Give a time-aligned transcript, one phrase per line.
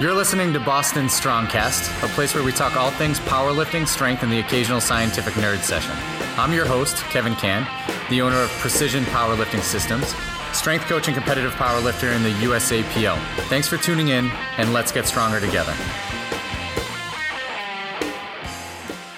[0.00, 4.32] You're listening to Boston Strongcast, a place where we talk all things powerlifting, strength, and
[4.32, 5.94] the occasional scientific nerd session.
[6.36, 7.68] I'm your host, Kevin Cann,
[8.10, 10.12] the owner of Precision Powerlifting Systems,
[10.52, 13.16] strength coach and competitive powerlifter in the USAPL.
[13.48, 15.72] Thanks for tuning in, and let's get stronger together.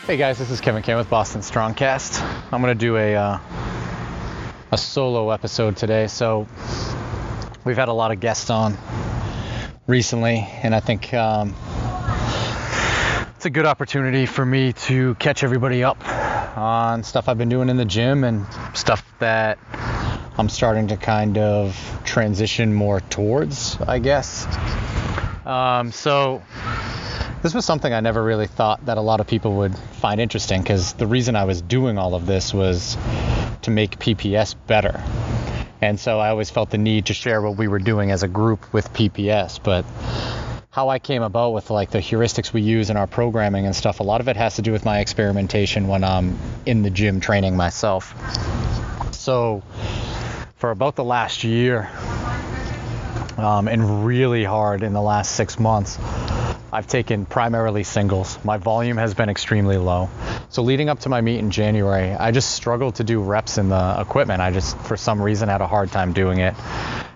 [0.06, 2.20] Hey guys, this is Kevin Cann with Boston Strongcast.
[2.52, 3.38] I'm gonna do a uh,
[4.70, 6.09] a solo episode today.
[6.09, 6.46] So
[7.64, 8.77] we've had a lot of guests on
[9.86, 11.54] recently, and I think um,
[13.36, 16.06] it's a good opportunity for me to catch everybody up
[16.56, 19.58] on stuff I've been doing in the gym and stuff that
[20.39, 24.46] I'm starting to kind of transition more towards, I guess.
[25.46, 26.42] Um, so
[27.42, 30.62] this was something I never really thought that a lot of people would find interesting
[30.62, 32.97] because the reason I was doing all of this was
[33.62, 35.03] to make PPS better.
[35.84, 38.28] And so I always felt the need to share what we were doing as a
[38.28, 39.62] group with PPS.
[39.62, 39.84] But
[40.70, 44.00] how I came about with like the heuristics we use in our programming and stuff,
[44.00, 47.20] a lot of it has to do with my experimentation when I'm in the gym
[47.20, 48.14] training myself.
[49.14, 49.62] So
[50.56, 51.91] for about the last year,
[53.37, 55.98] um, and really hard in the last six months,
[56.75, 58.36] I've taken primarily singles.
[58.44, 60.11] My volume has been extremely low.
[60.48, 63.69] So leading up to my meet in January, I just struggled to do reps in
[63.69, 64.42] the equipment.
[64.42, 66.53] I just, for some reason, had a hard time doing it.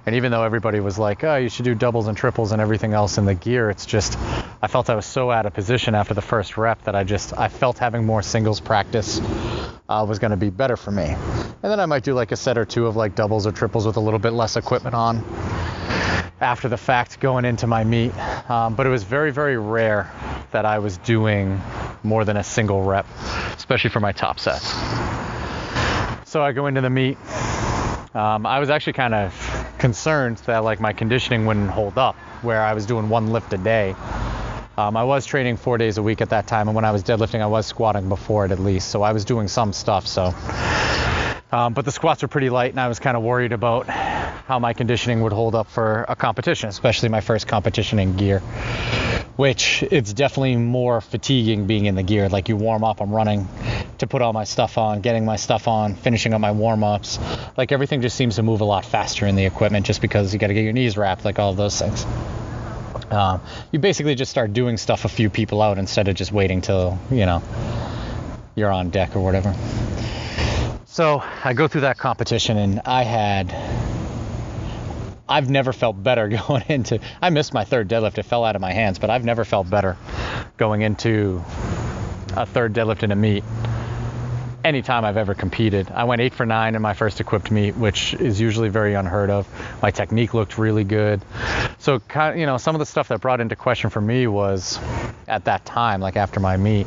[0.07, 2.93] And even though everybody was like, oh, you should do doubles and triples and everything
[2.93, 4.17] else in the gear, it's just,
[4.63, 7.37] I felt I was so out of position after the first rep that I just,
[7.37, 9.21] I felt having more singles practice
[9.89, 11.03] uh, was going to be better for me.
[11.03, 13.87] And then I might do like a set or two of like doubles or triples
[13.87, 15.25] with a little bit less equipment on
[16.41, 18.17] after the fact going into my meet.
[18.51, 20.11] Um, but it was very, very rare
[20.53, 21.61] that I was doing
[22.03, 23.07] more than a single rep,
[23.57, 24.73] especially for my top sets.
[26.29, 27.19] So I go into the meet.
[28.15, 32.63] Um, I was actually kind of concerned that like my conditioning wouldn't hold up, where
[32.63, 33.95] I was doing one lift a day.
[34.77, 37.03] Um, I was training four days a week at that time, and when I was
[37.03, 40.07] deadlifting, I was squatting before it at least, so I was doing some stuff.
[40.07, 40.35] So,
[41.51, 43.89] um, but the squats were pretty light, and I was kind of worried about
[44.49, 48.41] how my conditioning would hold up for a competition, especially my first competition in gear.
[49.37, 52.31] Which it's definitely more fatiguing being in the gear.
[52.31, 53.47] Like you warm up, I'm running
[53.99, 57.19] to put all my stuff on, getting my stuff on, finishing up my warm ups.
[57.59, 60.41] Like everything just seems to move a lot faster in the equipment just because you
[60.41, 62.07] got to get your knees wrapped, like all those things.
[63.13, 66.63] Um, you basically just start doing stuff a few people out instead of just waiting
[66.63, 67.43] till you know
[68.55, 69.55] you're on deck or whatever.
[70.87, 73.55] So I go through that competition and I had
[75.29, 78.19] I've never felt better going into I missed my third deadlift.
[78.19, 79.97] It fell out of my hands, but I've never felt better
[80.57, 81.45] going into
[82.37, 83.45] a third deadlift in a meet
[84.65, 85.91] anytime I've ever competed.
[85.91, 89.31] I went eight for nine in my first equipped meet, which is usually very unheard
[89.31, 89.49] of.
[89.81, 91.23] My technique looked really good.
[91.79, 92.03] So,
[92.35, 94.79] you know, some of the stuff that brought into question for me was
[95.27, 96.87] at that time, like after my meet,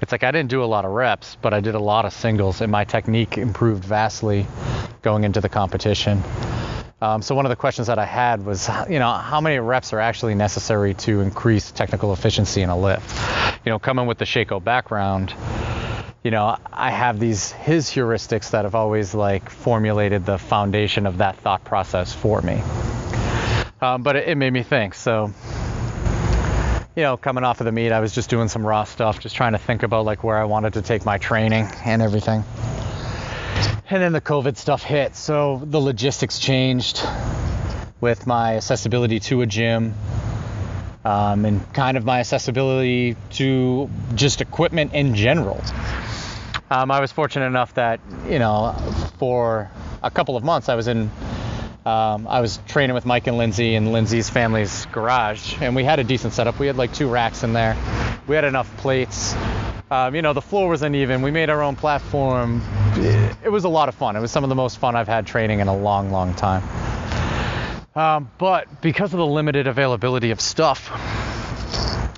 [0.00, 2.12] it's like I didn't do a lot of reps, but I did a lot of
[2.12, 4.46] singles, and my technique improved vastly
[5.02, 6.22] going into the competition.
[7.04, 9.92] Um, so one of the questions that I had was, you know, how many reps
[9.92, 13.14] are actually necessary to increase technical efficiency in a lift?
[13.66, 15.34] You know, coming with the Sheiko background,
[16.22, 21.18] you know, I have these his heuristics that have always like formulated the foundation of
[21.18, 22.62] that thought process for me.
[23.82, 24.94] Um, but it, it made me think.
[24.94, 25.30] So,
[26.96, 29.36] you know, coming off of the meet, I was just doing some raw stuff, just
[29.36, 32.44] trying to think about like where I wanted to take my training and everything.
[33.90, 37.06] And then the COVID stuff hit, so the logistics changed
[38.00, 39.94] with my accessibility to a gym,
[41.04, 45.62] um, and kind of my accessibility to just equipment in general.
[46.70, 48.74] Um, I was fortunate enough that you know
[49.18, 49.70] for
[50.02, 51.10] a couple of months I was in
[51.84, 55.98] um, I was training with Mike and Lindsay in Lindsay's family's garage, and we had
[55.98, 56.58] a decent setup.
[56.58, 57.76] We had like two racks in there.
[58.26, 59.34] We had enough plates.
[59.94, 61.22] Um, you know, the floor was uneven.
[61.22, 62.60] We made our own platform.
[63.44, 64.16] It, was a lot of fun.
[64.16, 66.64] It was some of the most fun I've had training in a long, long time.
[67.94, 70.90] Um, but because of the limited availability of stuff,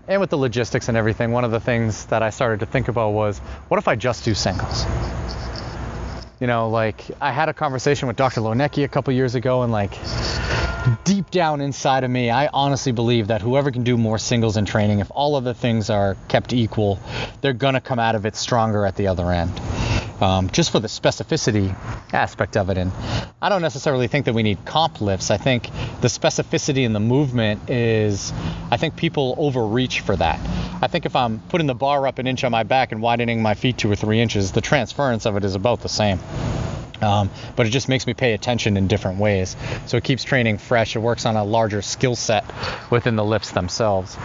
[0.08, 2.88] and with the logistics and everything, one of the things that I started to think
[2.88, 4.86] about was, what if I just do singles?
[6.40, 8.40] You know, like I had a conversation with Dr.
[8.40, 9.92] Lonecki a couple years ago, and like
[11.04, 14.64] deep down inside of me, I honestly believe that whoever can do more singles in
[14.64, 16.98] training, if all of the things are kept equal,
[17.40, 19.60] they're gonna come out of it stronger at the other end
[20.20, 21.74] um, just for the specificity
[22.12, 22.78] aspect of it.
[22.78, 22.92] And
[23.40, 25.30] I don't necessarily think that we need comp lifts.
[25.30, 25.64] I think
[26.00, 28.32] the specificity in the movement is,
[28.70, 30.40] I think people overreach for that.
[30.82, 33.42] I think if I'm putting the bar up an inch on my back and widening
[33.42, 36.18] my feet two or three inches, the transference of it is about the same.
[37.02, 39.56] Um, but it just makes me pay attention in different ways.
[39.86, 40.96] So it keeps training fresh.
[40.96, 42.44] It works on a larger skill set
[42.90, 44.16] within the lifts themselves,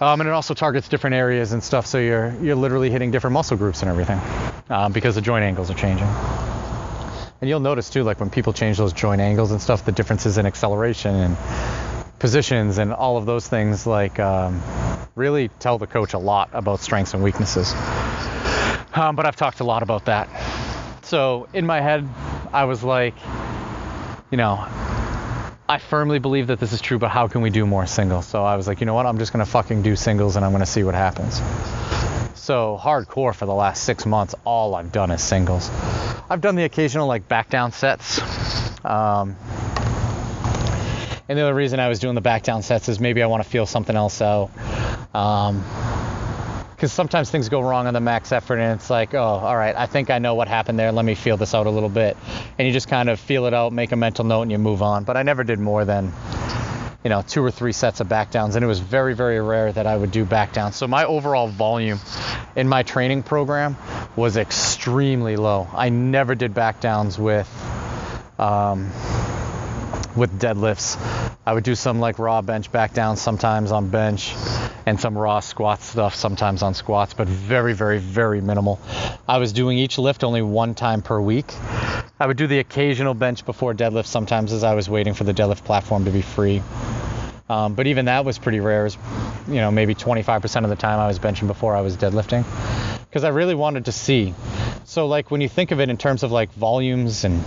[0.00, 1.86] um, and it also targets different areas and stuff.
[1.86, 4.20] So you're you're literally hitting different muscle groups and everything
[4.70, 6.08] um, because the joint angles are changing.
[7.40, 10.38] And you'll notice too, like when people change those joint angles and stuff, the differences
[10.38, 11.36] in acceleration and
[12.18, 14.60] positions and all of those things, like um,
[15.14, 17.72] really tell the coach a lot about strengths and weaknesses.
[18.92, 20.28] Um, but I've talked a lot about that.
[21.08, 22.06] So in my head,
[22.52, 23.14] I was like,
[24.30, 24.56] you know,
[25.66, 28.26] I firmly believe that this is true, but how can we do more singles?
[28.26, 29.06] So I was like, you know what?
[29.06, 31.38] I'm just gonna fucking do singles and I'm gonna see what happens.
[32.38, 35.70] So hardcore for the last six months, all I've done is singles.
[36.28, 38.20] I've done the occasional like back down sets.
[38.84, 39.34] Um,
[41.26, 43.42] and the other reason I was doing the back down sets is maybe I want
[43.42, 44.50] to feel something else out.
[45.14, 45.64] Um,
[46.78, 49.74] because sometimes things go wrong on the max effort and it's like oh all right
[49.74, 50.92] i think i know what happened there.
[50.92, 52.16] Let me feel this out a little bit.
[52.56, 54.80] And you just kind of feel it out make a mental note and you move
[54.80, 55.02] on.
[55.02, 56.12] But i never did more than
[57.02, 58.54] you know two or three sets of back downs.
[58.54, 60.76] And it was very very rare that i would do back downs.
[60.76, 61.98] So my overall volume
[62.54, 63.76] in my training program
[64.14, 65.66] was extremely low.
[65.74, 67.48] I never did back downs with
[68.38, 68.84] um,
[70.14, 70.96] with deadlifts.
[71.44, 74.32] I would do some like raw bench back downs sometimes on bench
[74.88, 78.80] and some raw squat stuff sometimes on squats, but very, very, very minimal.
[79.28, 81.52] I was doing each lift only one time per week.
[82.18, 85.34] I would do the occasional bench before deadlift sometimes as I was waiting for the
[85.34, 86.62] deadlift platform to be free.
[87.50, 88.86] Um, but even that was pretty rare.
[88.86, 88.96] As,
[89.46, 92.44] you know, maybe 25% of the time I was benching before I was deadlifting
[93.08, 94.34] because I really wanted to see.
[94.84, 97.44] So, like, when you think of it in terms of like volumes and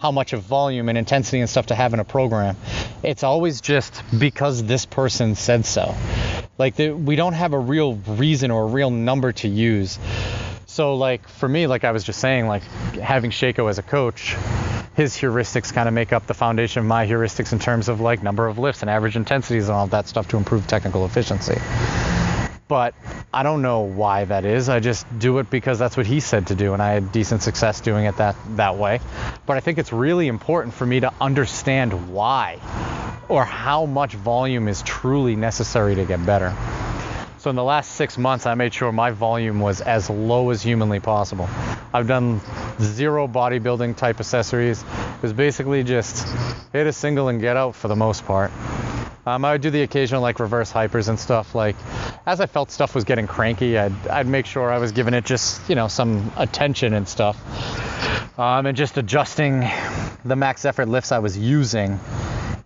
[0.00, 2.56] how much of volume and intensity and stuff to have in a program.
[3.02, 5.94] It's always just because this person said so.
[6.56, 9.98] Like the, we don't have a real reason or a real number to use.
[10.64, 12.62] So like for me, like I was just saying, like
[12.94, 14.36] having Sheiko as a coach,
[14.96, 18.22] his heuristics kind of make up the foundation of my heuristics in terms of like
[18.22, 21.58] number of lifts and average intensities and all that stuff to improve technical efficiency
[22.70, 22.94] but
[23.32, 24.68] I don't know why that is.
[24.68, 27.42] I just do it because that's what he said to do, and I had decent
[27.42, 29.00] success doing it that that way.
[29.46, 32.58] But I think it's really important for me to understand why
[33.28, 36.52] or how much volume is truly necessary to get better.
[37.40, 40.60] So in the last six months, I made sure my volume was as low as
[40.60, 41.48] humanly possible.
[41.94, 42.42] I've done
[42.82, 44.82] zero bodybuilding type accessories.
[44.82, 46.28] It was basically just
[46.74, 48.50] hit a single and get out for the most part.
[49.24, 51.54] Um, I would do the occasional like reverse hypers and stuff.
[51.54, 51.76] Like
[52.26, 55.24] as I felt stuff was getting cranky, I'd, I'd make sure I was giving it
[55.24, 57.38] just you know some attention and stuff,
[58.38, 59.66] um, and just adjusting
[60.26, 61.98] the max effort lifts I was using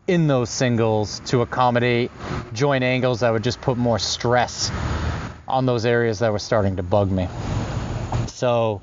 [0.06, 2.10] in those singles to accommodate
[2.52, 4.70] joint angles that would just put more stress
[5.48, 7.28] on those areas that were starting to bug me.
[8.26, 8.82] So,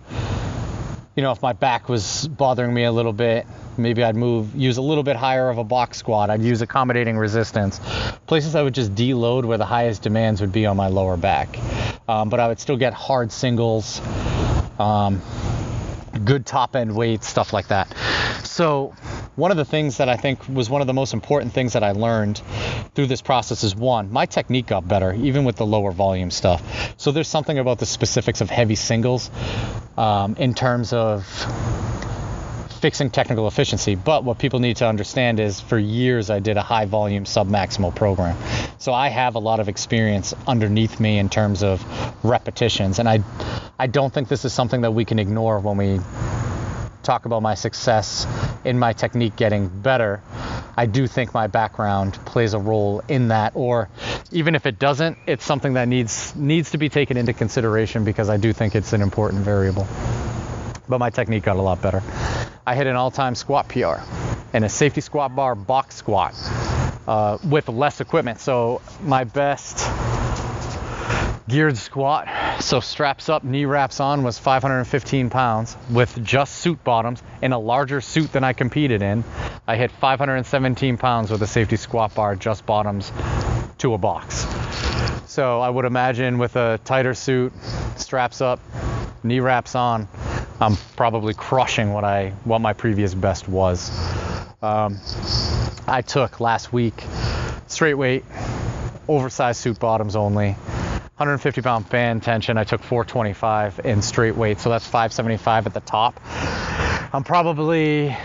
[1.16, 3.46] you know, if my back was bothering me a little bit,
[3.78, 6.30] maybe I'd move, use a little bit higher of a box squat.
[6.30, 7.80] I'd use accommodating resistance.
[8.26, 11.58] Places I would just deload where the highest demands would be on my lower back.
[12.08, 14.02] Um, but I would still get hard singles,
[14.80, 15.22] um,
[16.26, 17.94] good top end weights, stuff like that.
[18.44, 18.94] So,
[19.36, 21.84] one of the things that I think was one of the most important things that
[21.84, 22.42] I learned
[22.96, 26.62] through this process is one, my technique got better, even with the lower volume stuff.
[26.98, 29.32] So, there's something about the specifics of heavy singles
[29.98, 31.26] um, in terms of
[32.82, 33.96] fixing technical efficiency.
[33.96, 37.96] But what people need to understand is for years I did a high volume submaximal
[37.96, 38.36] program.
[38.80, 41.86] So I have a lot of experience underneath me in terms of
[42.24, 42.98] repetitions.
[42.98, 43.20] And I,
[43.78, 46.00] I don't think this is something that we can ignore when we
[47.04, 48.28] talk about my success
[48.64, 50.22] in my technique getting better.
[50.78, 53.90] I do think my background plays a role in that or
[54.32, 58.30] even if it doesn't, it's something that needs needs to be taken into consideration because
[58.30, 59.88] I do think it's an important variable
[60.92, 62.04] but my technique got a lot better.
[62.68, 63.96] I hit an all-time squat PR
[64.54, 66.36] and a safety squat bar box squat
[67.08, 68.40] uh, with less equipment.
[68.40, 69.88] So my best
[71.52, 72.30] geared squat,
[72.62, 77.60] so straps up, knee wraps on, was 515 pounds with just suit bottoms in a
[77.60, 79.26] larger suit than I competed in.
[79.68, 83.12] I hit 517 pounds with a safety squat bar, just bottoms
[83.80, 84.48] to a box.
[85.30, 87.52] So I would imagine with a tighter suit,
[87.98, 88.62] straps up,
[89.22, 90.08] knee wraps on,
[90.62, 93.90] I'm probably crushing what I what my previous best was.
[94.62, 95.00] Um,
[95.86, 97.04] I took last week
[97.68, 98.24] straight weight,
[99.10, 100.56] oversized suit bottoms only,
[101.22, 102.58] 150 pound band tension.
[102.58, 106.20] I took 425 in straight weight, so that's 575 at the top.
[107.14, 108.16] I'm probably,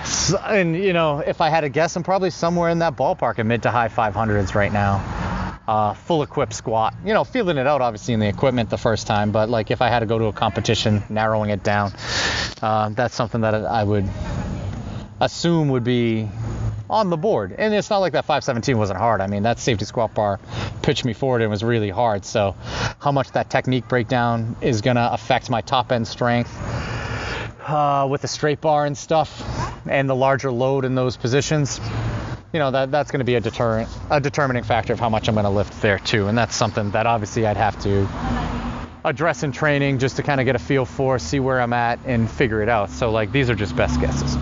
[0.47, 3.49] and you know, if I had to guess, I'm probably somewhere in that ballpark in
[3.49, 5.03] mid to high 500s right now.
[5.69, 6.95] uh, full equip squat.
[7.05, 9.83] You know, feeling it out obviously in the equipment the first time, but like if
[9.83, 11.93] I had to go to a competition, narrowing it down,
[12.63, 14.09] uh, that's something that I would
[15.21, 16.29] assume would be
[16.89, 17.55] on the board.
[17.57, 19.21] And it's not like that 517 wasn't hard.
[19.21, 20.41] I mean, that safety squat bar
[20.83, 22.25] pitched me forward and was really hard.
[22.25, 22.55] So,
[22.99, 26.51] how much that technique breakdown is going to affect my top end strength
[27.67, 29.43] uh, with the straight bar and stuff,
[29.87, 31.81] and the larger load in those positions.
[32.53, 35.29] You know that that's going to be a deterrent, a determining factor of how much
[35.29, 38.09] I'm going to lift there too, and that's something that obviously I'd have to
[39.05, 41.99] address in training just to kind of get a feel for, see where I'm at,
[42.07, 42.91] and figure it out.
[42.91, 44.37] So like these are just best guesses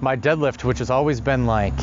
[0.00, 1.74] my deadlift, which has always been like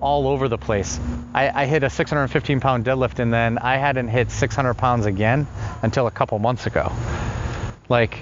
[0.00, 1.00] all over the place.
[1.34, 5.46] I, I, hit a 615 pound deadlift and then I hadn't hit 600 pounds again
[5.82, 6.92] until a couple months ago.
[7.88, 8.18] Like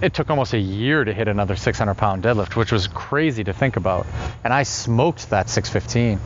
[0.00, 3.52] it took almost a year to hit another 600 pound deadlift, which was crazy to
[3.52, 4.06] think about.
[4.44, 6.18] And I smoked that 615.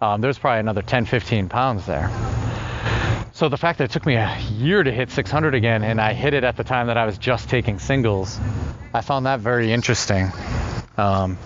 [0.00, 2.10] Um, there's probably another 10, 15 pounds there.
[3.32, 6.12] So the fact that it took me a year to hit 600 again and I
[6.12, 8.38] hit it at the time that I was just taking singles,
[8.92, 10.30] I found that very interesting.
[10.96, 11.38] Um,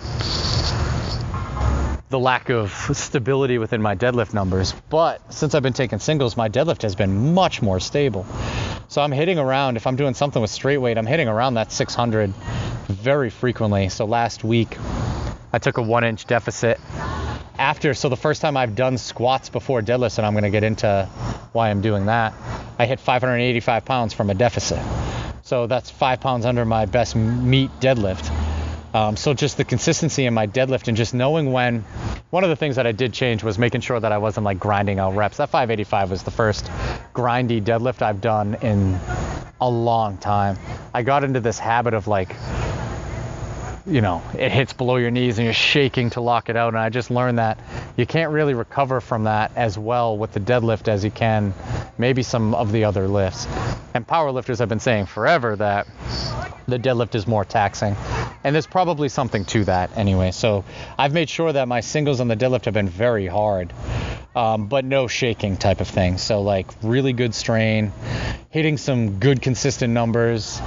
[2.09, 4.73] the lack of stability within my deadlift numbers.
[4.89, 8.25] But since I've been taking singles, my deadlift has been much more stable.
[8.87, 11.71] So I'm hitting around, if I'm doing something with straight weight, I'm hitting around that
[11.71, 12.33] 600
[12.87, 13.89] very frequently.
[13.89, 14.77] So last week,
[15.53, 16.79] I took a one inch deficit
[17.59, 20.63] after, so the first time I've done squats before deadlifts, and I'm going to get
[20.63, 21.07] into
[21.51, 22.33] why I'm doing that,
[22.79, 24.79] I hit 585 pounds from a deficit.
[25.43, 28.31] So that's five pounds under my best meet deadlift.
[28.93, 31.81] Um, so just the consistency in my deadlift and just knowing when.
[32.31, 34.59] One of the things that I did change was making sure that I wasn't like
[34.59, 35.37] grinding out reps.
[35.37, 36.65] That 585 was the first
[37.13, 38.99] grindy deadlift I've done in
[39.61, 40.57] a long time.
[40.93, 42.35] I got into this habit of like
[43.89, 46.69] you know, it hits below your knees and you're shaking to lock it out.
[46.69, 47.59] And I just learned that
[47.97, 51.53] you can't really recover from that as well with the deadlift as you can
[51.99, 53.45] maybe some of the other lifts.
[53.93, 55.87] And powerlifters have been saying forever that
[56.67, 57.95] the deadlift is more taxing.
[58.43, 60.31] And there's probably something to that anyway.
[60.31, 60.63] So
[60.97, 63.73] I've made sure that my singles on the deadlift have been very hard,
[64.35, 66.17] um, but no shaking type of thing.
[66.17, 67.91] So, like, really good strain,
[68.49, 70.61] hitting some good consistent numbers.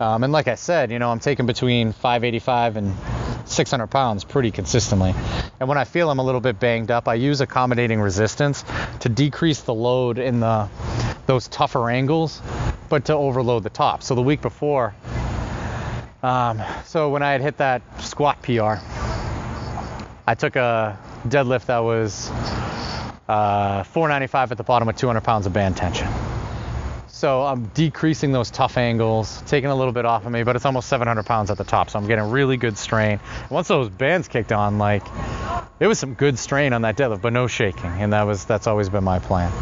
[0.00, 2.94] Um, and like I said, you know, I'm taking between 585 and
[3.44, 5.14] 600 pounds pretty consistently.
[5.60, 8.64] And when I feel I'm a little bit banged up, I use accommodating resistance
[9.00, 10.68] to decrease the load in the
[11.26, 12.42] those tougher angles,
[12.88, 14.02] but to overload the top.
[14.02, 14.94] So the week before,
[16.22, 18.76] um, so when I had hit that squat PR,
[20.26, 22.30] I took a deadlift that was
[23.28, 26.08] uh, 495 at the bottom with 200 pounds of band tension.
[27.22, 30.64] So I'm decreasing those tough angles, taking a little bit off of me, but it's
[30.66, 31.88] almost 700 pounds at the top.
[31.88, 33.20] So I'm getting really good strain.
[33.48, 35.04] Once those bands kicked on, like
[35.78, 38.66] it was some good strain on that deadlift, but no shaking, and that was that's
[38.66, 39.52] always been my plan.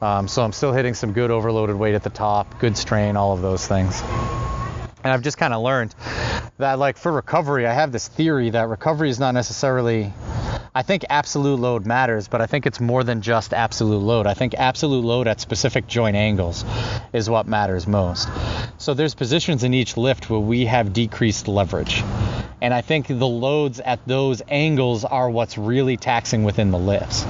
[0.00, 3.32] Um, so I'm still hitting some good overloaded weight at the top, good strain, all
[3.32, 4.02] of those things.
[5.04, 5.94] And I've just kind of learned
[6.58, 10.12] that, like, for recovery, I have this theory that recovery is not necessarily.
[10.74, 14.26] I think absolute load matters, but I think it's more than just absolute load.
[14.26, 16.64] I think absolute load at specific joint angles
[17.12, 18.26] is what matters most.
[18.78, 22.02] So there's positions in each lift where we have decreased leverage.
[22.62, 27.26] And I think the loads at those angles are what's really taxing within the lifts.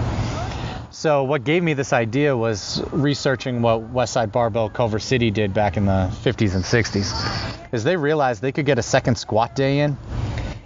[0.93, 5.77] So what gave me this idea was researching what Westside Barbell Culver City did back
[5.77, 7.75] in the 50s and 60s.
[7.75, 9.97] Is they realized they could get a second squat day in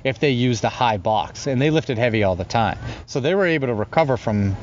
[0.04, 2.78] if they used a high box and they lifted heavy all the time.
[3.06, 4.56] So they were able to recover from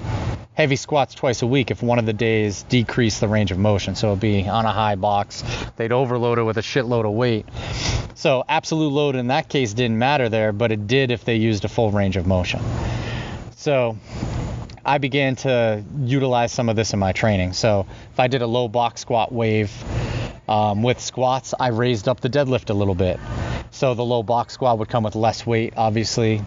[0.54, 3.96] heavy squats twice a week if one of the days decreased the range of motion.
[3.96, 5.44] So it'd be on a high box,
[5.78, 7.48] they'd overload it with a shitload of weight.
[8.16, 11.66] So absolute load in that case didn't matter there, but it did if they used
[11.66, 12.62] a full range of motion.
[13.56, 13.98] So
[14.86, 17.54] I began to utilize some of this in my training.
[17.54, 19.72] So if I did a low box squat wave
[20.48, 23.20] um, with squats, I raised up the deadlift a little bit.
[23.72, 26.42] So the low box squat would come with less weight, obviously,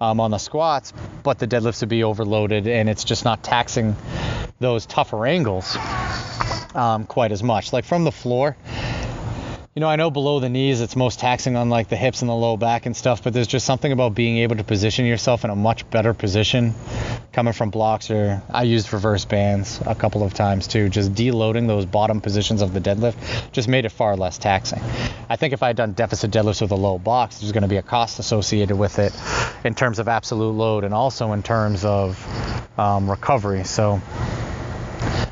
[0.00, 0.92] um, on the squats,
[1.22, 3.96] but the deadlifts would be overloaded and it's just not taxing
[4.60, 5.76] those tougher angles
[6.74, 7.72] um, quite as much.
[7.72, 8.56] Like from the floor,
[9.74, 12.28] you know, I know below the knees it's most taxing on like the hips and
[12.28, 15.42] the low back and stuff, but there's just something about being able to position yourself
[15.42, 16.74] in a much better position
[17.32, 20.88] coming from blocks or I used reverse bands a couple of times too.
[20.88, 23.16] Just deloading those bottom positions of the deadlift
[23.50, 24.80] just made it far less taxing.
[25.28, 27.68] I think if I had done deficit deadlifts with a low box, there's going to
[27.68, 29.12] be a cost associated with it
[29.64, 33.64] in terms of absolute load and also in terms of um, recovery.
[33.64, 34.00] So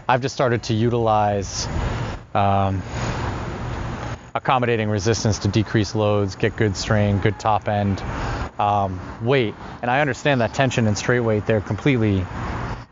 [0.08, 1.68] I've just started to utilize.
[2.34, 2.82] Um,
[4.34, 8.00] accommodating resistance to decrease loads, get good strain, good top end
[8.58, 9.54] um, weight.
[9.82, 12.24] And I understand that tension and straight weight, they're completely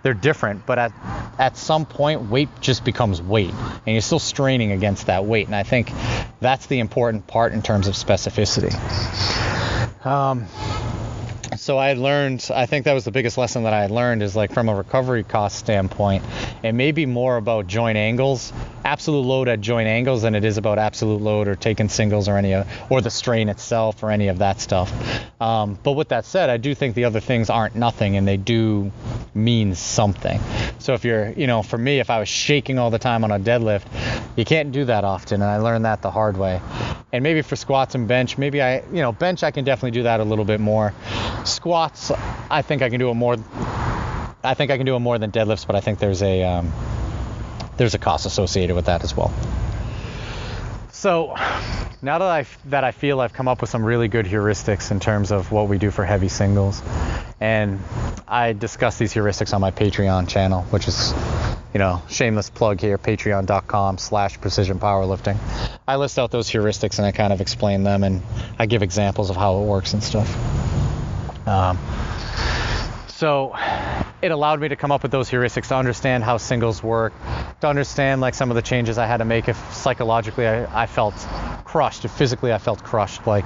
[0.02, 0.92] they're different, but at
[1.38, 5.54] at some point weight just becomes weight and you're still straining against that weight and
[5.54, 5.90] I think
[6.40, 8.74] that's the important part in terms of specificity.
[10.04, 10.46] Um,
[11.56, 14.22] so I had learned, I think that was the biggest lesson that I had learned
[14.22, 16.24] is like from a recovery cost standpoint,
[16.62, 18.52] it may be more about joint angles,
[18.84, 22.36] absolute load at joint angles than it is about absolute load or taking singles or
[22.36, 24.92] any, of, or the strain itself or any of that stuff.
[25.40, 28.36] Um, but with that said, I do think the other things aren't nothing and they
[28.36, 28.92] do
[29.34, 30.40] mean something.
[30.78, 33.30] So if you're, you know, for me, if I was shaking all the time on
[33.30, 33.86] a deadlift,
[34.36, 35.42] you can't do that often.
[35.42, 36.60] And I learned that the hard way.
[37.12, 40.02] And maybe for squats and bench, maybe I, you know, bench, I can definitely do
[40.04, 40.94] that a little bit more.
[41.44, 42.10] Squats,
[42.50, 43.36] I think I can do it more.
[44.42, 46.72] I think I can do it more than deadlifts, but I think there's a um,
[47.76, 49.32] there's a cost associated with that as well.
[51.00, 51.34] So
[52.02, 55.00] now that I that I feel I've come up with some really good heuristics in
[55.00, 56.82] terms of what we do for heavy singles,
[57.40, 57.80] and
[58.28, 61.14] I discuss these heuristics on my Patreon channel, which is
[61.72, 65.38] you know, shameless plug here, patreon.com slash precision powerlifting.
[65.86, 68.22] I list out those heuristics and I kind of explain them and
[68.58, 70.28] I give examples of how it works and stuff.
[71.46, 71.78] Um,
[73.20, 73.54] so
[74.22, 77.12] it allowed me to come up with those heuristics to understand how singles work,
[77.60, 80.86] to understand like some of the changes I had to make if psychologically I, I
[80.86, 81.12] felt
[81.66, 83.26] crushed, if physically I felt crushed.
[83.26, 83.44] Like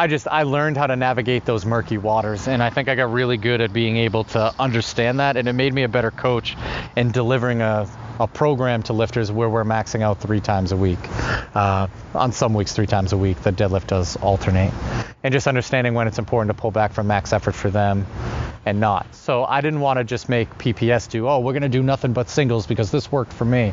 [0.00, 3.12] I just I learned how to navigate those murky waters and I think I got
[3.12, 6.56] really good at being able to understand that and it made me a better coach
[6.96, 7.86] in delivering a
[8.18, 10.98] a program to lifters where we're maxing out three times a week.
[11.54, 14.72] Uh, on some weeks, three times a week, the deadlift does alternate.
[15.22, 18.06] And just understanding when it's important to pull back from max effort for them
[18.66, 19.14] and not.
[19.14, 22.12] So I didn't want to just make PPS do, oh, we're going to do nothing
[22.12, 23.72] but singles because this worked for me.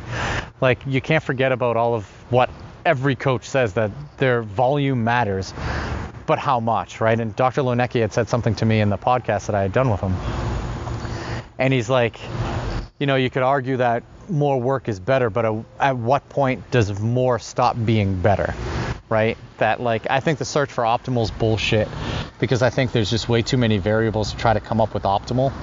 [0.62, 2.50] Like, you can't forget about all of what
[2.86, 5.53] every coach says that their volume matters,
[6.27, 7.19] but how much, right?
[7.19, 7.62] And Dr.
[7.62, 10.13] Lonecki had said something to me in the podcast that I had done with him.
[11.57, 12.19] And he's like,
[13.00, 17.00] you know, you could argue that more work is better, but at what point does
[17.00, 18.53] more stop being better?
[19.10, 19.38] Right?
[19.60, 21.88] That, like, I think the search for optimal is bullshit
[22.39, 25.03] because I think there's just way too many variables to try to come up with
[25.03, 25.53] optimal.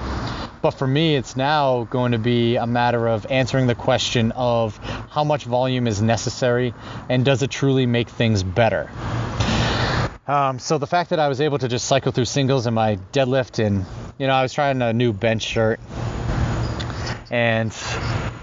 [0.63, 4.77] But for me, it's now going to be a matter of answering the question of
[5.11, 6.73] how much volume is necessary
[7.07, 8.89] and does it truly make things better?
[10.27, 12.97] Um, so the fact that I was able to just cycle through singles in my
[13.11, 13.85] deadlift and,
[14.17, 15.79] you know, I was trying a new bench shirt
[17.29, 17.71] and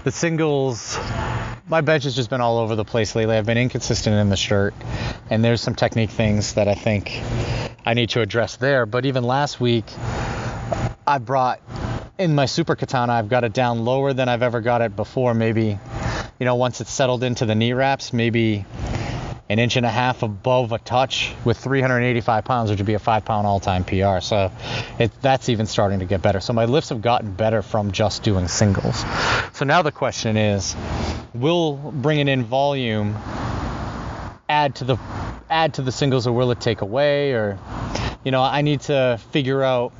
[0.03, 0.97] the singles
[1.67, 3.35] my bench has just been all over the place lately.
[3.35, 4.73] I've been inconsistent in the shirt,
[5.29, 7.21] and there's some technique things that I think
[7.85, 8.85] I need to address there.
[8.85, 9.85] But even last week,
[11.07, 11.61] I brought
[12.17, 15.33] in my super katana, I've got it down lower than I've ever got it before.
[15.33, 15.79] Maybe,
[16.39, 18.65] you know, once it's settled into the knee wraps, maybe
[19.49, 22.99] an inch and a half above a touch with 385 pounds, which would be a
[22.99, 24.19] five pound all time PR.
[24.19, 24.51] So
[24.99, 26.39] it, that's even starting to get better.
[26.39, 29.03] So my lifts have gotten better from just doing singles.
[29.53, 30.75] So now the question is
[31.33, 33.15] will bringing in volume
[34.49, 34.97] add to the
[35.49, 37.57] add to the singles or will it take away or
[38.23, 39.93] you know i need to figure out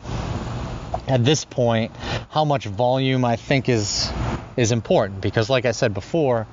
[1.08, 1.92] at this point
[2.30, 4.12] how much volume i think is
[4.58, 5.22] is important.
[5.22, 6.48] Because like I said before,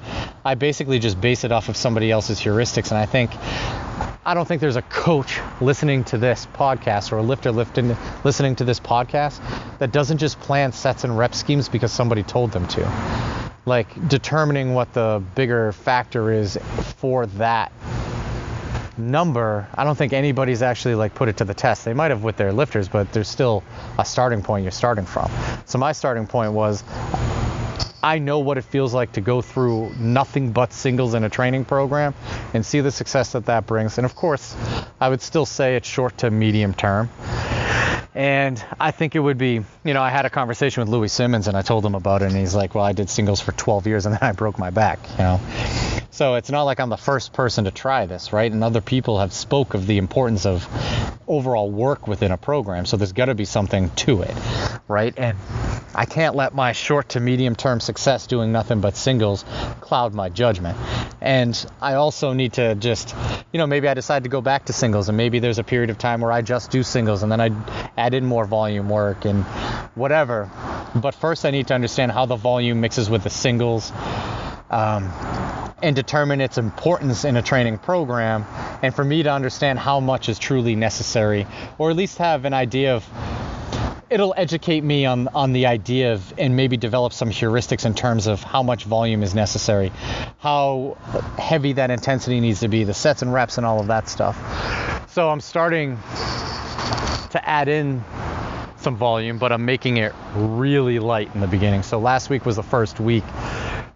[0.44, 2.90] I basically just base it off of somebody else's heuristics.
[2.90, 3.30] And I think
[4.24, 8.56] I don't think there's a coach listening to this podcast or a lifter lifting, listening
[8.56, 9.40] to this podcast
[9.78, 13.50] that doesn't just plan sets and rep schemes because somebody told them to.
[13.66, 16.58] Like determining what the bigger factor is
[16.96, 17.72] for that
[19.00, 21.84] number, I don't think anybody's actually like put it to the test.
[21.84, 23.62] They might have with their lifters, but there's still
[23.98, 25.30] a starting point you're starting from.
[25.66, 26.84] So my starting point was
[28.02, 31.66] I know what it feels like to go through nothing but singles in a training
[31.66, 32.14] program
[32.54, 33.98] and see the success that that brings.
[33.98, 34.56] And of course,
[35.00, 37.10] I would still say it's short to medium term.
[38.14, 41.46] And I think it would be, you know, I had a conversation with Louie Simmons
[41.46, 43.86] and I told him about it, and he's like, well, I did singles for 12
[43.86, 45.40] years and then I broke my back, you know.
[46.12, 48.50] So it's not like I'm the first person to try this, right?
[48.50, 50.66] And other people have spoke of the importance of
[51.28, 52.84] overall work within a program.
[52.84, 54.34] So there's got to be something to it,
[54.88, 55.14] right?
[55.16, 55.38] And
[55.94, 59.44] I can't let my short to medium term success doing nothing but singles
[59.80, 60.76] cloud my judgment.
[61.20, 63.14] And I also need to just,
[63.52, 65.90] you know, maybe I decide to go back to singles and maybe there's a period
[65.90, 67.50] of time where I just do singles and then I
[67.96, 69.44] add in more volume work and
[69.94, 70.50] whatever.
[70.96, 73.92] But first I need to understand how the volume mixes with the singles.
[74.70, 75.12] Um,
[75.82, 78.44] and determine its importance in a training program,
[78.82, 81.46] and for me to understand how much is truly necessary,
[81.78, 83.08] or at least have an idea of
[84.10, 88.26] it'll educate me on on the idea of and maybe develop some heuristics in terms
[88.26, 89.92] of how much volume is necessary,
[90.38, 90.96] how
[91.38, 94.36] heavy that intensity needs to be, the sets and reps and all of that stuff.
[95.10, 95.96] So I'm starting
[97.30, 98.02] to add in
[98.76, 101.82] some volume, but I'm making it really light in the beginning.
[101.82, 103.24] So last week was the first week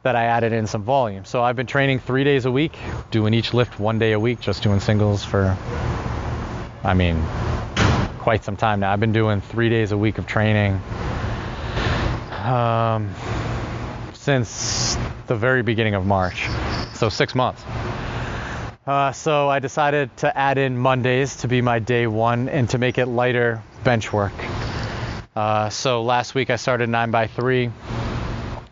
[0.04, 1.24] that I added in some volume.
[1.24, 2.78] So I've been training three days a week,
[3.10, 5.56] doing each lift one day a week, just doing singles for,
[6.84, 7.24] I mean,
[8.18, 8.92] quite some time now.
[8.92, 10.78] I've been doing three days a week of training
[12.30, 13.14] um,
[14.12, 16.48] since the very beginning of March.
[16.92, 17.64] So six months.
[18.86, 22.78] Uh, so I decided to add in Mondays to be my day one and to
[22.78, 24.34] make it lighter bench work.
[25.34, 27.70] Uh, so last week I started 9 by 3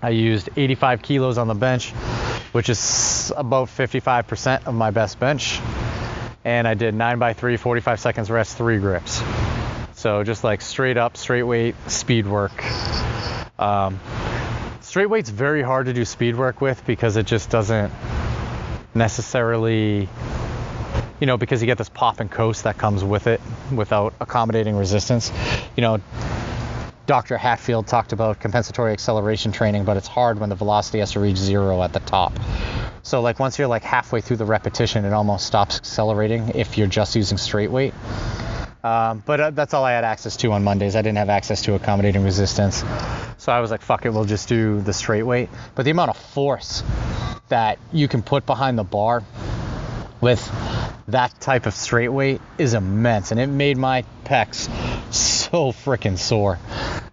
[0.03, 1.91] I used 85 kilos on the bench,
[2.51, 5.61] which is about 55% of my best bench.
[6.45, 9.23] And I did 9 by 3 45 seconds rest, three grips.
[9.93, 12.53] So just like straight up, straight weight, speed work.
[13.61, 14.01] Um,
[14.81, 17.93] straight weight's very hard to do speed work with because it just doesn't
[18.95, 20.09] necessarily
[21.21, 23.41] you know because you get this pop and coast that comes with it
[23.75, 25.33] without accommodating resistance
[25.77, 25.99] you know
[27.07, 31.21] dr hatfield talked about compensatory acceleration training but it's hard when the velocity has to
[31.21, 32.33] reach zero at the top
[33.03, 36.87] so like once you're like halfway through the repetition it almost stops accelerating if you're
[36.87, 37.95] just using straight weight
[38.85, 40.97] um, but uh, that's all I had access to on Mondays.
[40.97, 42.83] I didn't have access to accommodating resistance.
[43.39, 45.51] So I was like, fuck it, we'll just do the straight weight.
[45.75, 46.83] But the amount of force
[47.49, 49.23] that you can put behind the bar
[50.21, 50.41] with
[51.09, 53.31] that type of straight weight is immense.
[53.31, 54.69] And it made my pecs
[55.13, 56.59] so freaking sore.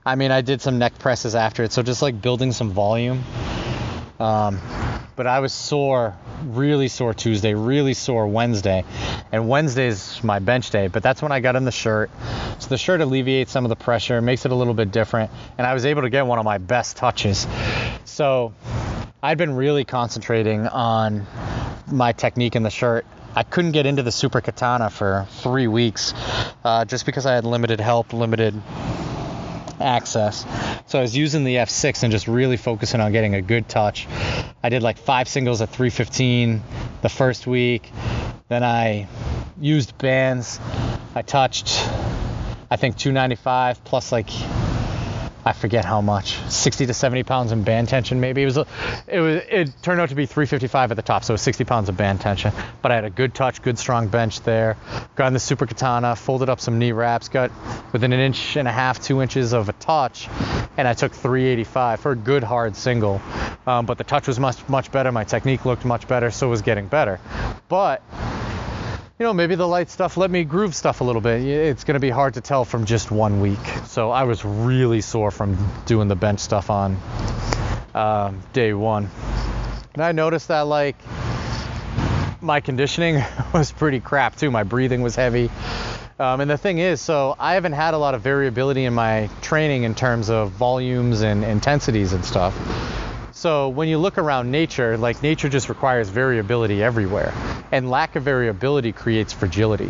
[0.09, 1.71] I mean, I did some neck presses after it.
[1.71, 3.23] So just like building some volume.
[4.19, 4.59] Um,
[5.15, 8.85] but I was sore, really sore Tuesday, really sore Wednesday.
[9.31, 12.09] And Wednesday's my bench day, but that's when I got in the shirt.
[12.57, 15.67] So the shirt alleviates some of the pressure, makes it a little bit different, and
[15.67, 17.45] I was able to get one of my best touches.
[18.05, 18.55] So
[19.21, 21.27] I'd been really concentrating on
[21.91, 23.05] my technique in the shirt.
[23.35, 26.15] I couldn't get into the super katana for three weeks
[26.63, 28.59] uh, just because I had limited help, limited
[29.79, 30.45] access.
[30.87, 34.07] So I was using the F6 and just really focusing on getting a good touch.
[34.63, 36.61] I did like five singles at 315
[37.01, 37.91] the first week.
[38.47, 39.07] Then I
[39.59, 40.59] used bands.
[41.15, 41.87] I touched,
[42.71, 44.29] I think 295 plus like
[45.45, 48.43] I forget how much, 60 to 70 pounds in band tension maybe.
[48.43, 51.63] It was, it was, it turned out to be 355 at the top, so 60
[51.63, 52.51] pounds of band tension.
[52.81, 54.75] But I had a good touch, good strong bench there.
[55.15, 57.51] Got in the super katana, folded up some knee wraps, got
[57.93, 60.27] within an inch and a half, two inches of a touch,
[60.77, 63.21] and I took 385 for a good hard single.
[63.65, 65.11] Um, but the touch was much much better.
[65.11, 67.19] My technique looked much better, so it was getting better.
[67.69, 68.01] But
[69.19, 71.41] you know, maybe the light stuff let me groove stuff a little bit.
[71.41, 73.59] It's going to be hard to tell from just one week.
[73.83, 76.97] So I was really sore from doing the bench stuff on
[77.93, 79.09] um, day one.
[79.93, 80.95] And I noticed that, like,
[82.39, 83.21] my conditioning
[83.53, 84.51] was pretty crap too.
[84.51, 85.51] My breathing was heavy.
[86.17, 89.29] Um, and the thing is, so I haven't had a lot of variability in my
[89.41, 92.55] training in terms of volumes and intensities and stuff.
[93.31, 97.33] So when you look around nature, like nature just requires variability everywhere,
[97.71, 99.89] and lack of variability creates fragility.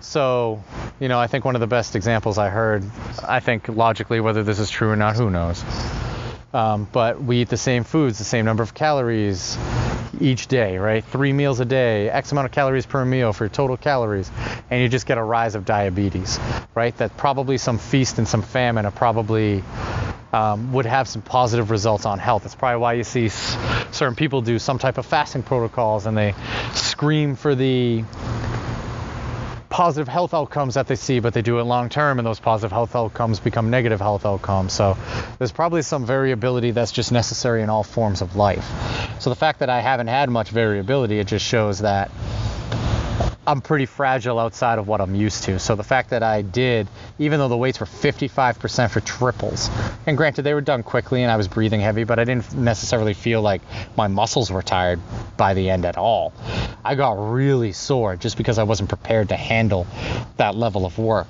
[0.00, 0.62] So,
[1.00, 2.84] you know, I think one of the best examples I heard,
[3.26, 5.62] I think logically, whether this is true or not, who knows.
[6.54, 9.58] Um, but we eat the same foods, the same number of calories
[10.18, 11.04] each day, right?
[11.04, 14.30] Three meals a day, X amount of calories per meal for total calories,
[14.70, 16.40] and you just get a rise of diabetes,
[16.74, 16.96] right?
[16.96, 19.62] That probably some feast and some famine are probably
[20.32, 22.42] um, would have some positive results on health.
[22.42, 23.56] That's probably why you see s-
[23.92, 26.34] certain people do some type of fasting protocols and they
[26.74, 28.04] scream for the
[29.70, 32.72] positive health outcomes that they see, but they do it long term, and those positive
[32.72, 34.72] health outcomes become negative health outcomes.
[34.72, 34.96] So
[35.38, 38.66] there's probably some variability that's just necessary in all forms of life.
[39.20, 42.10] So the fact that I haven't had much variability, it just shows that
[43.48, 45.58] I'm pretty fragile outside of what I'm used to.
[45.58, 46.86] So the fact that I did,
[47.18, 49.70] even though the weights were 55% for triples,
[50.06, 53.14] and granted they were done quickly and I was breathing heavy, but I didn't necessarily
[53.14, 53.62] feel like
[53.96, 55.00] my muscles were tired
[55.38, 56.34] by the end at all.
[56.84, 59.86] I got really sore just because I wasn't prepared to handle
[60.36, 61.28] that level of work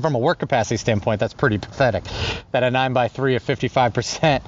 [0.00, 2.04] from a work capacity standpoint, that's pretty pathetic.
[2.52, 4.42] That a 9 by 3 of 55%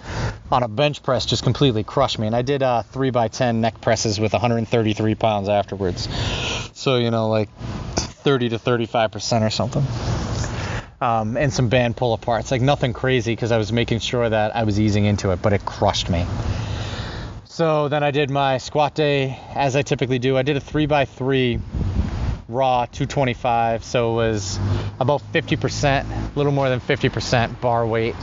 [0.51, 2.27] on a bench press just completely crushed me.
[2.27, 6.09] And I did uh, 3 by 10 neck presses with 133 pounds afterwards.
[6.75, 7.49] So, you know, like
[7.97, 9.85] 30 to 35% or something.
[11.01, 12.51] Um, and some band pull aparts.
[12.51, 15.53] Like nothing crazy because I was making sure that I was easing into it, but
[15.53, 16.27] it crushed me.
[17.45, 20.39] So then I did my squat day as I typically do.
[20.39, 21.61] I did a 3 by 3
[22.53, 24.59] raw 225 so it was
[25.01, 28.15] about 50% a little more than 50% bar weight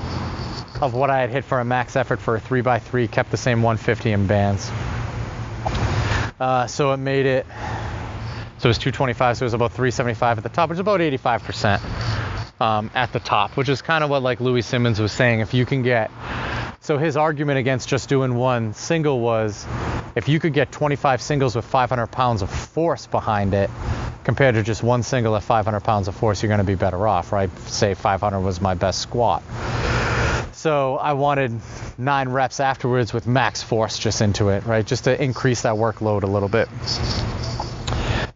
[0.81, 3.61] of what i had hit for a max effort for a 3x3 kept the same
[3.61, 4.69] 150 in bands
[6.39, 7.45] uh, so it made it
[8.59, 10.99] so it was 225 so it was about 375 at the top which is about
[10.99, 12.19] 85%
[12.61, 15.39] um, at the top, which is kind of what like Louie Simmons was saying.
[15.39, 16.11] If you can get
[16.81, 19.65] so his argument against just doing one single was
[20.15, 23.69] if you could get 25 singles with 500 pounds of force behind it
[24.29, 27.07] compared to just one single at 500 pounds of force, you're going to be better
[27.07, 27.49] off, right?
[27.61, 29.41] Say 500 was my best squat.
[30.51, 31.59] So I wanted
[31.97, 34.85] nine reps afterwards with max force just into it, right?
[34.85, 36.69] Just to increase that workload a little bit.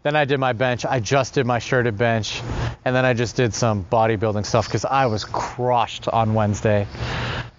[0.01, 0.83] Then I did my bench.
[0.83, 2.41] I just did my shirted bench.
[2.83, 6.87] And then I just did some bodybuilding stuff because I was crushed on Wednesday.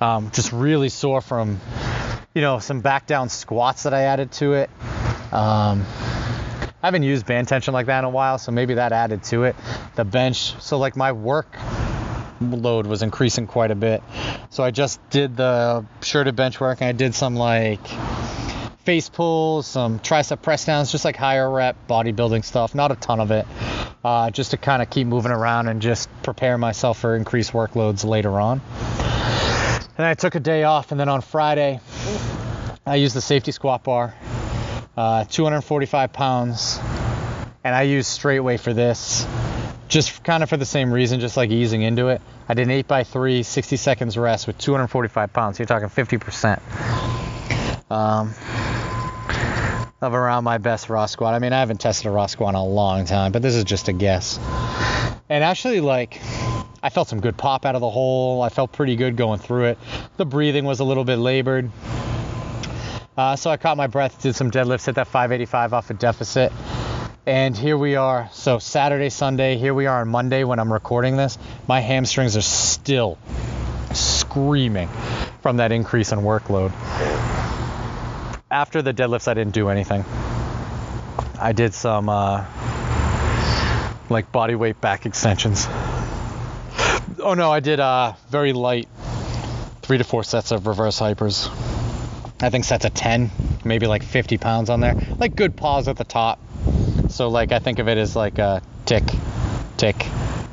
[0.01, 1.61] Um, just really sore from,
[2.35, 4.71] you know, some back down squats that I added to it.
[5.33, 5.87] Um,
[6.85, 9.45] I haven't used band tension like that in a while, so maybe that added to
[9.45, 9.57] it.
[9.95, 11.57] The bench, so like my work
[12.43, 14.03] load was increasing quite a bit.
[14.51, 17.81] So I just did the shirted bench work and I did some like
[18.81, 22.75] face pulls, some tricep press downs, just like higher rep bodybuilding stuff.
[22.75, 23.47] Not a ton of it,
[24.05, 28.05] uh, just to kind of keep moving around and just prepare myself for increased workloads
[28.05, 28.61] later on.
[29.97, 31.81] And I took a day off, and then on Friday,
[32.85, 34.15] I used the safety squat bar,
[34.97, 36.79] uh, 245 pounds,
[37.65, 39.27] and I used straight weight for this,
[39.89, 42.21] just kind of for the same reason, just like easing into it.
[42.49, 45.57] I did an 8x3, 60 seconds rest with 245 pounds.
[45.57, 46.61] So you're talking 50%.
[47.91, 48.35] Um,
[50.05, 51.35] of around my best raw squat.
[51.35, 53.65] I mean, I haven't tested a raw squat in a long time, but this is
[53.65, 54.39] just a guess.
[55.29, 56.21] And actually, like,
[56.83, 58.43] I felt some good pop out of the hole.
[58.43, 59.79] I felt pretty good going through it.
[60.19, 61.71] The breathing was a little bit labored.
[63.17, 66.53] Uh, so I caught my breath, did some deadlifts, hit that 585 off a deficit.
[67.27, 68.29] And here we are.
[68.33, 71.39] So Saturday, Sunday, here we are on Monday when I'm recording this.
[71.67, 73.19] My hamstrings are still
[73.93, 74.89] screaming
[75.43, 76.73] from that increase in workload
[78.55, 80.05] after the deadlifts, I didn't do anything.
[81.41, 82.45] I did some uh,
[84.09, 85.67] like body weight back extensions.
[87.19, 88.89] Oh no, I did uh, very light
[89.83, 91.49] three to four sets of reverse hypers.
[92.45, 93.31] I think sets of 10,
[93.65, 94.95] maybe like 50 pounds on there.
[95.19, 96.41] Like good pause at the top.
[97.09, 99.05] So like I think of it as like a tick,
[99.77, 99.97] tick,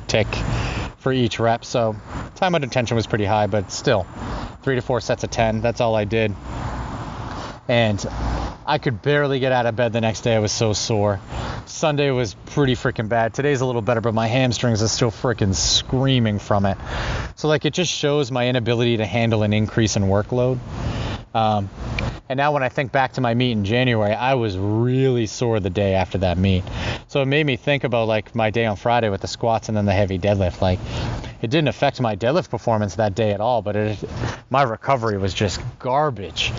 [0.06, 0.26] tick
[0.98, 1.64] for each rep.
[1.64, 1.96] So
[2.36, 4.06] time under tension was pretty high, but still
[4.62, 5.60] three to four sets of 10.
[5.60, 6.34] That's all I did
[7.68, 8.04] and
[8.66, 10.34] I could barely get out of bed the next day.
[10.34, 11.20] I was so sore.
[11.66, 13.34] Sunday was pretty freaking bad.
[13.34, 16.76] Today's a little better, but my hamstrings are still freaking screaming from it.
[17.36, 20.58] So like it just shows my inability to handle an increase in workload.
[21.34, 21.70] Um,
[22.28, 25.60] and now when I think back to my meet in January, I was really sore
[25.60, 26.64] the day after that meet.
[27.08, 29.76] So it made me think about like my day on Friday with the squats and
[29.76, 30.60] then the heavy deadlift.
[30.60, 30.78] Like
[31.42, 34.04] it didn't affect my deadlift performance that day at all, but it,
[34.48, 36.52] my recovery was just garbage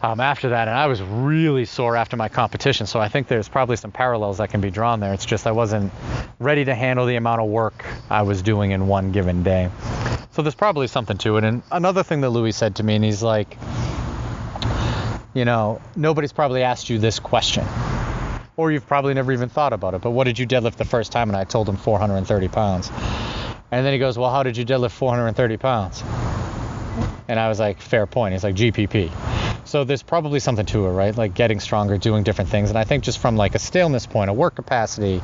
[0.00, 2.86] um, after that, and I was really sore after my competition.
[2.86, 5.12] So I think there's probably some parallels that can be drawn there.
[5.12, 5.92] It's just I wasn't
[6.38, 9.70] ready to handle the amount of work I was doing in one given day.
[10.30, 11.44] So there's probably something to it.
[11.44, 13.56] And another thing that Louie said to me, and he's like,
[15.38, 17.64] you know, nobody's probably asked you this question.
[18.56, 20.00] Or you've probably never even thought about it.
[20.00, 21.28] But what did you deadlift the first time?
[21.28, 22.90] And I told him 430 pounds.
[23.70, 26.02] And then he goes, Well, how did you deadlift 430 pounds?
[27.28, 28.32] And I was like, Fair point.
[28.32, 29.12] He's like, GPP.
[29.64, 31.16] So there's probably something to it, right?
[31.16, 32.70] Like getting stronger, doing different things.
[32.70, 35.22] And I think just from like a staleness point, a work capacity,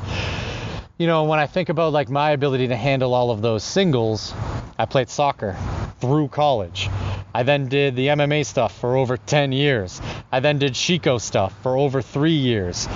[0.97, 4.33] you know, when I think about like my ability to handle all of those singles,
[4.79, 5.57] I played soccer
[5.99, 6.89] through college.
[7.35, 10.01] I then did the MMA stuff for over 10 years.
[10.31, 12.87] I then did Sheiko stuff for over three years.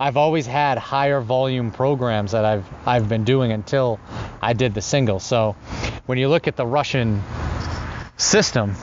[0.00, 4.00] I've always had higher volume programs that I've I've been doing until
[4.40, 5.20] I did the single.
[5.20, 5.56] So
[6.06, 7.22] when you look at the Russian
[8.16, 8.76] system,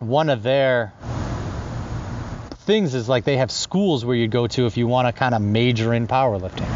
[0.00, 0.92] one of their
[2.66, 5.36] things is like they have schools where you go to if you want to kind
[5.36, 6.68] of major in powerlifting.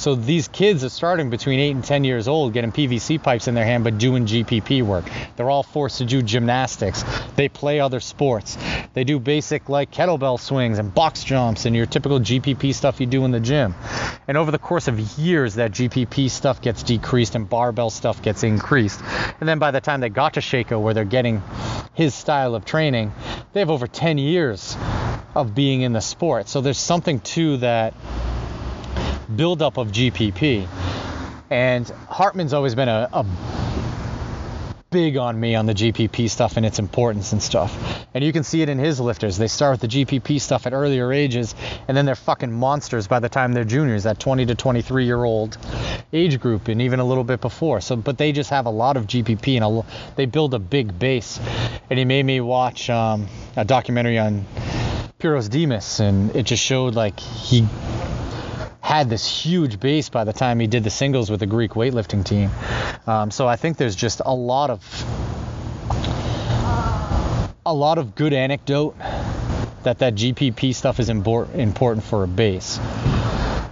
[0.00, 3.54] So these kids are starting between 8 and 10 years old getting PVC pipes in
[3.54, 5.04] their hand but doing GPP work.
[5.36, 7.04] They're all forced to do gymnastics.
[7.36, 8.56] They play other sports.
[8.94, 13.04] They do basic like kettlebell swings and box jumps and your typical GPP stuff you
[13.04, 13.74] do in the gym.
[14.26, 18.42] And over the course of years that GPP stuff gets decreased and barbell stuff gets
[18.42, 19.02] increased.
[19.38, 21.42] And then by the time they got to Sheiko where they're getting
[21.92, 23.12] his style of training,
[23.52, 24.78] they have over 10 years
[25.34, 26.48] of being in the sport.
[26.48, 27.92] So there's something to that
[29.36, 30.66] buildup of GPP.
[31.50, 33.24] And Hartman's always been a, a
[34.90, 38.06] big on me on the GPP stuff and its importance and stuff.
[38.12, 39.38] And you can see it in his lifters.
[39.38, 41.54] They start with the GPP stuff at earlier ages,
[41.86, 45.22] and then they're fucking monsters by the time they're juniors, that 20 to 23 year
[45.22, 45.56] old
[46.12, 47.80] age group, and even a little bit before.
[47.80, 50.98] So, but they just have a lot of GPP and a, they build a big
[50.98, 51.38] base.
[51.88, 54.44] And he made me watch um, a documentary on
[55.20, 57.66] Pyrros Dimas, and it just showed like he
[58.80, 62.24] had this huge base by the time he did the singles with the Greek weightlifting
[62.24, 62.50] team.
[63.06, 64.80] Um, so I think there's just a lot of
[67.66, 68.96] a lot of good anecdote
[69.82, 72.78] that that GPP stuff is important for a base.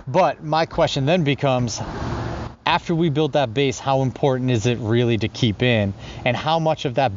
[0.07, 1.81] But my question then becomes
[2.65, 5.95] after we build that base, how important is it really to keep in?
[6.25, 7.13] And how much of that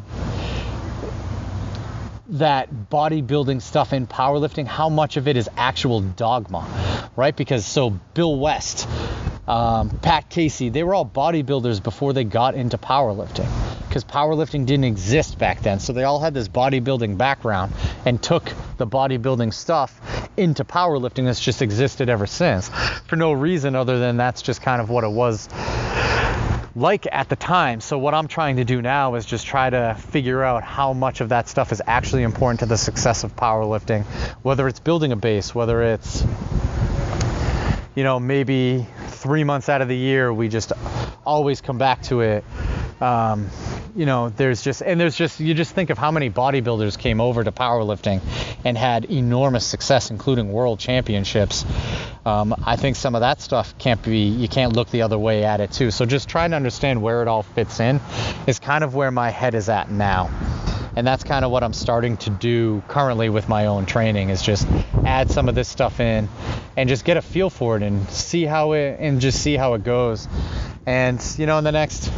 [2.31, 7.35] that bodybuilding stuff in powerlifting, how much of it is actual dogma, right?
[7.35, 8.87] Because so Bill West,
[9.47, 13.49] um, Pat Casey, they were all bodybuilders before they got into powerlifting
[13.91, 15.81] because powerlifting didn't exist back then.
[15.81, 17.73] So they all had this bodybuilding background
[18.05, 18.45] and took
[18.77, 19.99] the bodybuilding stuff
[20.37, 22.69] into powerlifting that's just existed ever since
[23.07, 25.49] for no reason other than that's just kind of what it was
[26.75, 27.81] like at the time.
[27.81, 31.21] So what I'm trying to do now is just try to figure out how much
[31.21, 34.03] of that stuff is actually important to the success of powerlifting,
[34.43, 36.23] whether it's building a base, whether it's
[37.93, 40.71] you know, maybe 3 months out of the year we just
[41.25, 42.43] always come back to it.
[43.01, 43.49] Um,
[43.95, 47.19] you know, there's just and there's just you just think of how many bodybuilders came
[47.19, 48.21] over to powerlifting
[48.63, 51.65] and had enormous success, including world championships.
[52.25, 55.43] Um, I think some of that stuff can't be you can't look the other way
[55.43, 55.91] at it too.
[55.91, 57.99] So just trying to understand where it all fits in
[58.47, 60.29] is kind of where my head is at now.
[60.95, 64.41] And that's kind of what I'm starting to do currently with my own training is
[64.41, 64.67] just
[65.05, 66.27] add some of this stuff in
[66.75, 69.73] and just get a feel for it and see how it and just see how
[69.75, 70.27] it goes.
[70.85, 72.11] And you know, in the next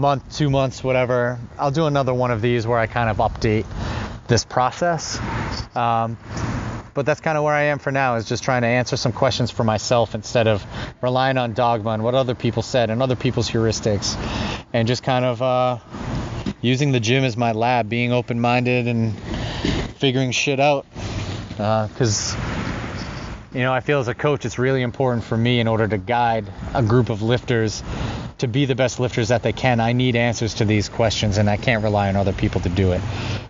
[0.00, 3.66] month, two months, whatever, I'll do another one of these where I kind of update
[4.28, 5.20] this process.
[5.76, 6.16] Um,
[6.94, 9.12] but that's kind of where I am for now is just trying to answer some
[9.12, 10.64] questions for myself instead of
[11.02, 14.16] relying on dogma and what other people said and other people's heuristics
[14.72, 15.78] and just kind of uh,
[16.62, 19.16] using the gym as my lab, being open minded and
[19.98, 20.86] figuring shit out.
[21.50, 25.68] Because, uh, you know, I feel as a coach, it's really important for me in
[25.68, 27.82] order to guide a group of lifters
[28.40, 31.48] to be the best lifters that they can, I need answers to these questions and
[31.48, 33.00] I can't rely on other people to do it.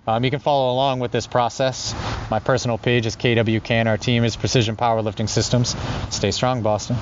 [0.07, 1.95] Um, you can follow along with this process.
[2.31, 3.87] My personal page is KWKN.
[3.87, 5.75] Our team is Precision Powerlifting Systems.
[6.11, 6.97] Stay strong, Boston.